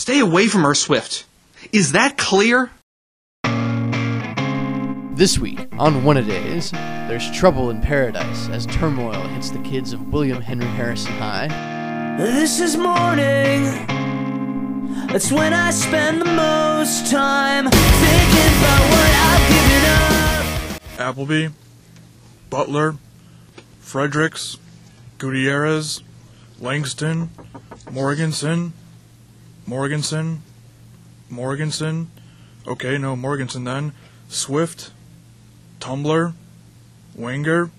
Stay 0.00 0.18
away 0.18 0.48
from 0.48 0.62
her, 0.62 0.74
Swift. 0.74 1.26
Is 1.72 1.92
that 1.92 2.16
clear? 2.16 2.70
This 5.14 5.38
week 5.38 5.68
on 5.78 6.04
One 6.04 6.16
a 6.16 6.22
Days, 6.22 6.70
there's 6.70 7.30
trouble 7.32 7.68
in 7.68 7.82
paradise 7.82 8.48
as 8.48 8.64
turmoil 8.64 9.20
hits 9.28 9.50
the 9.50 9.58
kids 9.58 9.92
of 9.92 10.10
William 10.10 10.40
Henry 10.40 10.64
Harrison 10.68 11.12
High. 11.18 11.48
This 12.16 12.60
is 12.60 12.78
morning. 12.78 13.64
That's 15.08 15.30
when 15.30 15.52
I 15.52 15.70
spend 15.70 16.22
the 16.22 16.32
most 16.32 17.10
time 17.10 17.68
thinking 17.68 18.52
about 18.56 18.82
what 18.94 19.12
I've 19.28 19.48
given 19.52 19.84
up. 20.78 21.08
Appleby, 21.10 21.48
Butler, 22.48 22.96
Fredericks, 23.80 24.56
Gutierrez, 25.18 26.02
Langston, 26.58 27.28
Morganson, 27.90 28.72
Morganson, 29.70 30.42
Morganson. 31.30 32.08
Okay, 32.66 32.98
no, 32.98 33.14
Morganson 33.14 33.62
then. 33.62 33.92
Swift, 34.28 34.90
Tumblr, 35.78 36.34
Wenger. 37.14 37.70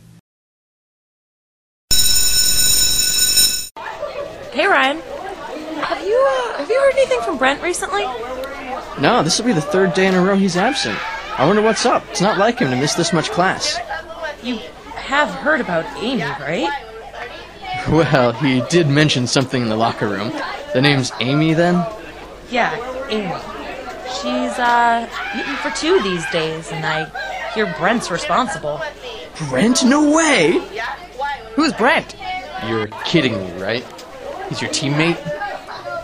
Hey 4.53 4.67
Ryan, 4.67 5.01
have 5.81 6.07
you 6.07 6.15
uh, 6.29 6.57
have 6.59 6.69
you 6.69 6.79
heard 6.79 6.93
anything 6.93 7.19
from 7.23 7.37
Brent 7.37 7.61
recently? 7.61 8.03
No, 9.01 9.21
this 9.21 9.37
will 9.37 9.47
be 9.47 9.51
the 9.51 9.59
third 9.59 9.93
day 9.93 10.07
in 10.07 10.13
a 10.13 10.21
row 10.21 10.37
he's 10.37 10.55
absent. 10.55 10.97
I 11.37 11.45
wonder 11.45 11.61
what's 11.61 11.85
up. 11.85 12.05
It's 12.09 12.21
not 12.21 12.37
like 12.37 12.59
him 12.59 12.71
to 12.71 12.77
miss 12.77 12.93
this 12.93 13.11
much 13.11 13.31
class. 13.31 13.77
You 14.41 14.59
have 14.95 15.27
heard 15.27 15.59
about 15.59 15.83
Amy, 15.97 16.21
right? 16.21 16.71
Well, 17.89 18.31
he 18.31 18.61
did 18.69 18.87
mention 18.87 19.27
something 19.27 19.61
in 19.61 19.67
the 19.67 19.75
locker 19.75 20.07
room. 20.07 20.31
The 20.73 20.81
name's 20.81 21.11
Amy, 21.19 21.53
then? 21.53 21.85
Yeah, 22.49 22.73
Amy. 23.09 23.33
She's 24.21 24.59
uh 24.59 25.07
eating 25.35 25.55
for 25.55 25.69
two 25.71 26.01
these 26.01 26.29
days, 26.31 26.71
and 26.71 26.85
I 26.85 27.05
hear 27.53 27.73
Brent's 27.77 28.11
responsible. 28.11 28.81
Brent? 29.49 29.83
No 29.83 30.15
way! 30.15 30.61
Who's 31.55 31.73
Brent? 31.73 32.15
You're 32.67 32.87
kidding 33.05 33.37
me, 33.37 33.61
right? 33.61 33.83
He's 34.49 34.61
your 34.61 34.69
teammate? 34.71 35.17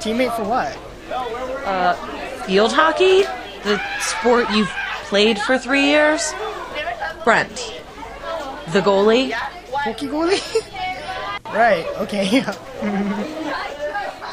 Teammate 0.02 0.36
for 0.36 0.44
what? 0.44 0.78
Uh, 1.66 1.94
field 2.46 2.72
hockey, 2.72 3.24
the 3.64 3.82
sport 4.00 4.50
you've 4.52 4.72
played 5.04 5.40
for 5.40 5.58
three 5.58 5.86
years. 5.86 6.34
Brent, 7.24 7.56
the 8.72 8.82
goalie. 8.82 9.32
Hockey 9.32 10.08
goalie? 10.08 10.42
right, 11.54 11.86
okay. 12.00 13.34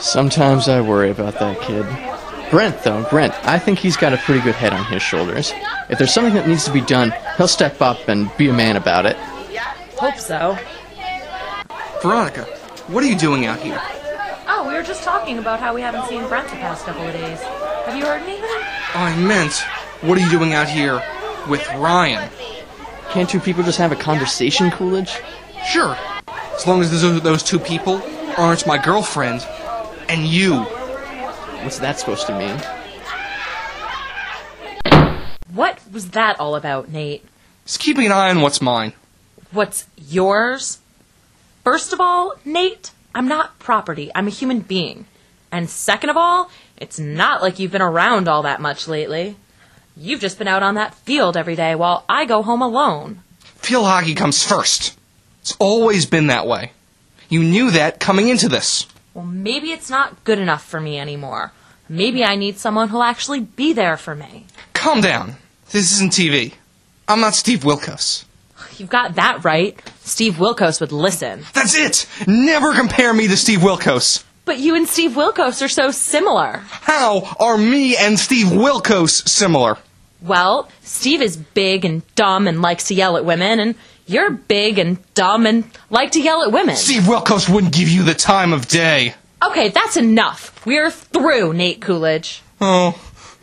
Sometimes 0.00 0.68
I 0.68 0.80
worry 0.80 1.10
about 1.10 1.38
that 1.38 1.60
kid. 1.60 1.86
Brent, 2.50 2.82
though, 2.82 3.04
Brent, 3.10 3.34
I 3.46 3.58
think 3.58 3.78
he's 3.78 3.96
got 3.96 4.12
a 4.12 4.16
pretty 4.18 4.40
good 4.40 4.54
head 4.54 4.72
on 4.72 4.84
his 4.84 5.02
shoulders. 5.02 5.52
If 5.88 5.98
there's 5.98 6.12
something 6.12 6.34
that 6.34 6.46
needs 6.46 6.64
to 6.66 6.72
be 6.72 6.80
done, 6.80 7.12
he'll 7.36 7.48
step 7.48 7.80
up 7.80 8.08
and 8.08 8.30
be 8.36 8.48
a 8.48 8.52
man 8.52 8.76
about 8.76 9.06
it. 9.06 9.16
Hope 9.96 10.18
so. 10.18 10.58
Veronica, 12.02 12.44
what 12.88 13.02
are 13.02 13.06
you 13.06 13.16
doing 13.16 13.46
out 13.46 13.58
here? 13.58 13.80
Oh, 14.46 14.66
we 14.68 14.74
were 14.74 14.82
just 14.82 15.02
talking 15.02 15.38
about 15.38 15.58
how 15.58 15.74
we 15.74 15.80
haven't 15.80 16.06
seen 16.06 16.26
Brent 16.28 16.48
the 16.48 16.56
past 16.56 16.84
couple 16.84 17.06
of 17.06 17.12
days. 17.12 17.40
Have 17.40 17.96
you 17.96 18.04
heard 18.04 18.22
anything? 18.22 18.44
I 18.94 19.16
meant, 19.16 19.64
what 20.02 20.18
are 20.18 20.20
you 20.20 20.30
doing 20.30 20.52
out 20.52 20.68
here 20.68 21.02
with 21.48 21.66
Ryan? 21.76 22.28
Can't 23.10 23.28
two 23.28 23.40
people 23.40 23.62
just 23.62 23.78
have 23.78 23.90
a 23.90 23.96
conversation, 23.96 24.70
Coolidge? 24.70 25.20
Sure, 25.66 25.96
as 26.54 26.66
long 26.66 26.82
as 26.82 26.90
those, 27.00 27.22
those 27.22 27.42
two 27.42 27.58
people 27.58 28.02
aren't 28.36 28.66
my 28.66 28.76
girlfriend 28.76 29.46
and 30.08 30.26
you. 30.26 30.62
What's 31.62 31.78
that 31.78 31.98
supposed 31.98 32.26
to 32.26 32.38
mean? 32.38 32.58
What 35.52 35.78
was 35.92 36.10
that 36.10 36.40
all 36.40 36.56
about, 36.56 36.90
Nate? 36.90 37.24
Just 37.64 37.80
keeping 37.80 38.06
an 38.06 38.12
eye 38.12 38.30
on 38.30 38.40
what's 38.40 38.60
mine. 38.60 38.92
What's 39.52 39.86
yours? 39.96 40.78
First 41.62 41.92
of 41.92 42.00
all, 42.00 42.34
Nate, 42.44 42.90
I'm 43.14 43.28
not 43.28 43.58
property. 43.58 44.10
I'm 44.14 44.26
a 44.26 44.30
human 44.30 44.60
being. 44.60 45.06
And 45.52 45.70
second 45.70 46.10
of 46.10 46.16
all, 46.16 46.50
it's 46.76 46.98
not 46.98 47.40
like 47.40 47.58
you've 47.58 47.70
been 47.70 47.80
around 47.80 48.26
all 48.28 48.42
that 48.42 48.60
much 48.60 48.88
lately. 48.88 49.36
You've 49.96 50.20
just 50.20 50.38
been 50.38 50.48
out 50.48 50.64
on 50.64 50.74
that 50.74 50.94
field 50.94 51.36
every 51.36 51.54
day 51.54 51.76
while 51.76 52.04
I 52.08 52.24
go 52.24 52.42
home 52.42 52.60
alone. 52.60 53.20
Field 53.44 53.86
hockey 53.86 54.14
comes 54.14 54.44
first. 54.44 54.98
It's 55.40 55.56
always 55.60 56.06
been 56.06 56.26
that 56.26 56.46
way. 56.46 56.72
You 57.28 57.42
knew 57.42 57.70
that 57.70 58.00
coming 58.00 58.28
into 58.28 58.48
this. 58.48 58.86
Well, 59.14 59.24
maybe 59.24 59.70
it's 59.70 59.88
not 59.88 60.24
good 60.24 60.40
enough 60.40 60.64
for 60.64 60.80
me 60.80 60.98
anymore. 60.98 61.52
Maybe 61.88 62.24
I 62.24 62.34
need 62.34 62.58
someone 62.58 62.88
who'll 62.88 63.04
actually 63.04 63.40
be 63.40 63.72
there 63.72 63.96
for 63.96 64.14
me. 64.16 64.46
Calm 64.72 65.00
down. 65.00 65.36
This 65.70 65.92
isn't 65.92 66.12
TV. 66.12 66.54
I'm 67.06 67.20
not 67.20 67.34
Steve 67.34 67.60
Wilkos. 67.60 68.24
You've 68.76 68.90
got 68.90 69.14
that 69.14 69.44
right. 69.44 69.80
Steve 70.00 70.34
Wilkos 70.34 70.80
would 70.80 70.90
listen. 70.90 71.44
That's 71.52 71.76
it! 71.76 72.06
Never 72.26 72.74
compare 72.74 73.12
me 73.14 73.28
to 73.28 73.36
Steve 73.36 73.60
Wilkos. 73.60 74.24
But 74.44 74.58
you 74.58 74.74
and 74.74 74.88
Steve 74.88 75.12
Wilkos 75.12 75.64
are 75.64 75.68
so 75.68 75.90
similar. 75.90 76.58
How 76.68 77.36
are 77.38 77.56
me 77.56 77.96
and 77.96 78.18
Steve 78.18 78.48
Wilkos 78.48 79.28
similar? 79.28 79.78
Well, 80.24 80.70
Steve 80.80 81.20
is 81.20 81.36
big 81.36 81.84
and 81.84 82.02
dumb 82.14 82.48
and 82.48 82.62
likes 82.62 82.88
to 82.88 82.94
yell 82.94 83.18
at 83.18 83.26
women, 83.26 83.60
and 83.60 83.74
you're 84.06 84.30
big 84.30 84.78
and 84.78 84.96
dumb 85.12 85.44
and 85.44 85.64
like 85.90 86.12
to 86.12 86.20
yell 86.20 86.42
at 86.42 86.50
women. 86.50 86.76
Steve 86.76 87.02
Wilkos 87.02 87.52
wouldn't 87.52 87.74
give 87.74 87.90
you 87.90 88.04
the 88.04 88.14
time 88.14 88.54
of 88.54 88.66
day. 88.66 89.14
Okay, 89.44 89.68
that's 89.68 89.98
enough. 89.98 90.64
We're 90.64 90.90
through, 90.90 91.52
Nate 91.52 91.82
Coolidge. 91.82 92.42
Oh, 92.58 92.92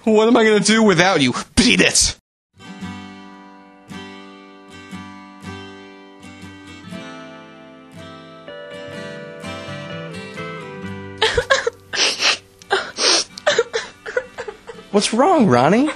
what 0.05 0.27
am 0.27 0.35
I 0.35 0.43
gonna 0.43 0.59
do 0.59 0.81
without 0.81 1.21
you? 1.21 1.35
Beat 1.55 1.81
it! 1.81 2.17
What's 14.91 15.13
wrong, 15.13 15.45
Ronnie? 15.45 15.91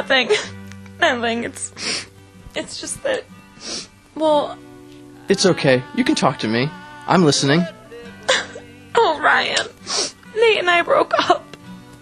Nothing. 0.00 0.30
Nothing. 0.98 1.44
It's. 1.48 2.06
It's 2.54 2.80
just 2.80 3.02
that. 3.02 3.22
Well, 4.14 4.56
It's 5.28 5.44
okay. 5.44 5.82
You 5.94 6.04
can 6.04 6.14
talk 6.14 6.38
to 6.38 6.48
me. 6.48 6.70
I'm 7.06 7.22
listening. 7.24 7.62
oh, 8.94 9.20
Ryan. 9.22 9.66
Nate 10.34 10.58
and 10.58 10.70
I 10.70 10.80
broke 10.82 11.12
up. 11.28 11.44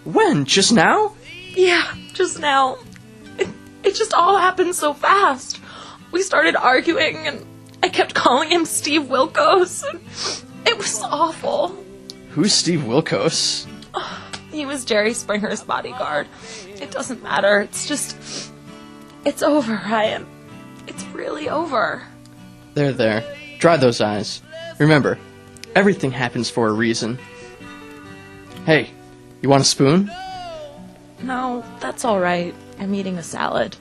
When? 0.05 0.45
Just 0.45 0.71
now? 0.71 1.13
Yeah, 1.53 1.93
just 2.13 2.39
now. 2.39 2.77
It, 3.37 3.49
it 3.83 3.95
just 3.95 4.13
all 4.13 4.37
happened 4.37 4.75
so 4.75 4.93
fast. 4.93 5.59
We 6.11 6.21
started 6.21 6.55
arguing, 6.55 7.27
and 7.27 7.45
I 7.83 7.89
kept 7.89 8.13
calling 8.13 8.49
him 8.49 8.63
Steve 8.65 9.03
Wilkos. 9.03 9.83
And 9.83 9.99
it 10.65 10.77
was 10.77 11.01
awful. 11.03 11.75
Who's 12.29 12.53
Steve 12.53 12.81
Wilkos? 12.81 13.67
He 14.51 14.65
was 14.65 14.83
Jerry 14.83 15.13
Springer's 15.13 15.61
bodyguard. 15.61 16.27
It 16.81 16.91
doesn't 16.91 17.21
matter. 17.23 17.61
It's 17.61 17.87
just. 17.87 18.51
It's 19.25 19.43
over, 19.43 19.73
Ryan. 19.73 20.25
It's 20.87 21.03
really 21.07 21.49
over. 21.49 22.03
There, 22.73 22.93
there. 22.93 23.23
Dry 23.59 23.77
those 23.77 23.99
eyes. 24.01 24.41
Remember, 24.79 25.19
everything 25.75 26.11
happens 26.11 26.49
for 26.49 26.67
a 26.67 26.73
reason. 26.73 27.19
Hey, 28.65 28.89
you 29.41 29.49
want 29.49 29.61
a 29.61 29.65
spoon? 29.65 30.09
No, 31.21 31.63
that's 31.79 32.05
alright. 32.05 32.55
I'm 32.79 32.93
eating 32.95 33.17
a 33.17 33.23
salad. 33.23 33.75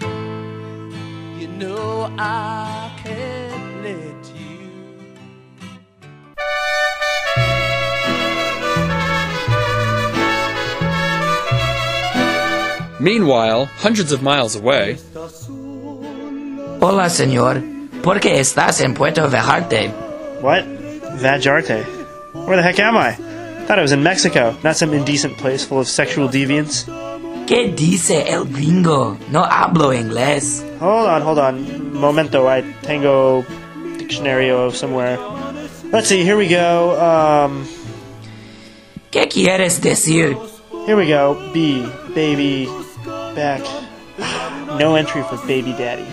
You 0.00 1.48
know 1.48 2.14
I 2.18 2.98
can't 3.02 3.39
Meanwhile, 13.00 13.64
hundreds 13.64 14.12
of 14.12 14.22
miles 14.22 14.54
away, 14.56 14.98
Hola, 16.82 17.08
señor. 17.10 17.62
¿Por 18.02 18.20
qué 18.20 18.38
estás 18.40 18.80
en 18.82 18.94
Puerto 18.94 19.28
Vallarta? 19.28 19.88
What? 20.42 20.64
Vajarte? 21.20 21.84
Where 22.46 22.56
the 22.56 22.62
heck 22.62 22.78
am 22.78 22.96
I? 22.96 23.12
Thought 23.66 23.78
I 23.78 23.82
was 23.82 23.92
in 23.92 24.02
Mexico, 24.02 24.54
not 24.62 24.76
some 24.76 24.92
indecent 24.94 25.36
place 25.38 25.64
full 25.64 25.80
of 25.80 25.88
sexual 25.88 26.28
deviants. 26.28 26.84
¿Qué 27.46 27.74
dice 27.74 28.28
el 28.28 28.44
gringo? 28.44 29.16
No 29.30 29.44
hablo 29.44 29.92
inglés. 29.92 30.62
Hold 30.78 31.06
on, 31.08 31.22
hold 31.22 31.38
on. 31.38 31.92
Momento, 31.94 32.46
I 32.48 32.62
tengo 32.82 33.44
dictionario 33.98 34.70
somewhere. 34.72 35.18
Let's 35.92 36.08
see, 36.08 36.22
here 36.22 36.36
we 36.36 36.48
go. 36.48 36.96
Um, 37.00 37.66
¿Qué 39.10 39.28
quieres 39.28 39.80
decir? 39.80 40.36
here 40.86 40.96
we 40.96 41.06
go. 41.08 41.34
B, 41.52 41.82
baby, 42.14 42.66
back. 43.34 43.60
No 44.78 44.96
entry 44.96 45.22
for 45.22 45.36
baby 45.46 45.72
daddy. 45.72 46.06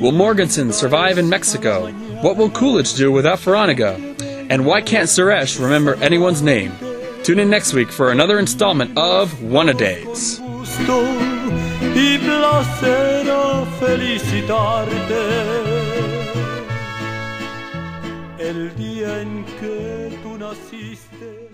Will 0.00 0.12
Morganson 0.12 0.72
survive 0.72 1.16
in 1.16 1.28
Mexico? 1.28 1.90
What 2.22 2.36
will 2.36 2.50
Coolidge 2.50 2.94
do 2.94 3.12
without 3.12 3.38
Veronica? 3.38 3.94
And 4.50 4.66
why 4.66 4.82
can't 4.82 5.08
Suresh 5.08 5.60
remember 5.60 5.94
anyone's 6.02 6.42
name? 6.42 6.72
Tune 7.22 7.38
in 7.38 7.48
next 7.50 7.72
week 7.72 7.90
for 7.90 8.10
another 8.10 8.38
installment 8.38 8.98
of 8.98 9.42
One 9.42 9.68
a 9.68 9.74
Days. 9.74 10.40
y 11.94 12.18
placer 12.18 13.30
a 13.30 13.64
felicitarte 13.78 15.22
el 18.38 18.74
día 18.76 19.20
en 19.20 19.44
que 19.60 20.18
tú 20.22 20.36
naciste. 20.36 21.53